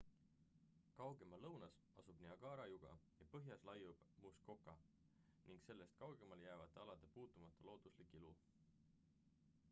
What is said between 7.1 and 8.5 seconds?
puutumata looduslik ilu